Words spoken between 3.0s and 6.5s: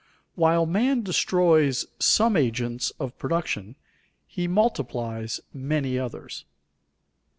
production he multiplies many others.